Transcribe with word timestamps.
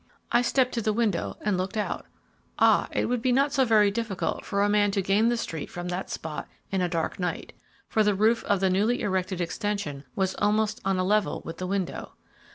I 0.31 0.41
stepped 0.41 0.71
to 0.71 0.81
the 0.81 0.93
window 0.93 1.37
and 1.41 1.59
looked 1.59 1.77
out. 1.77 2.07
Ah, 2.57 2.87
it 2.91 3.05
would 3.05 3.23
not 3.23 3.49
be 3.51 3.53
so 3.53 3.65
very 3.65 3.91
difficult 3.91 4.43
for 4.43 4.63
a 4.63 4.67
man 4.67 4.89
to 4.89 5.01
gain 5.03 5.29
the 5.29 5.37
street 5.37 5.69
from 5.69 5.89
that 5.89 6.09
spot 6.09 6.47
in 6.71 6.81
a 6.81 6.89
dark 6.89 7.19
night, 7.19 7.53
for 7.87 8.03
the 8.03 8.15
roof 8.15 8.43
of 8.45 8.61
the 8.61 8.69
newly 8.71 9.01
erected 9.03 9.39
extension 9.39 10.03
was 10.15 10.33
almost 10.39 10.81
on 10.83 10.97
a 10.97 11.03
level 11.03 11.43
with 11.45 11.57
the 11.59 11.67
window. 11.67 12.13